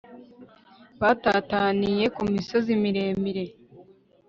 batataniye 1.01 2.05
ku 2.15 2.21
misozi 2.33 2.71
miremire 2.81 3.45